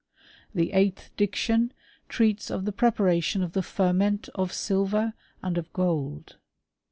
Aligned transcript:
The 0.55 0.71
eighth 0.71 1.11
diction 1.15 1.73
treats 2.09 2.49
of 2.49 2.65
the 2.65 2.71
preparation 2.71 3.43
of 3.43 3.53
th# 3.53 3.63
ferment 3.63 4.29
of 4.33 4.51
silver, 4.51 5.13
and 5.43 5.59
of 5.59 5.71
gold. 5.73 6.37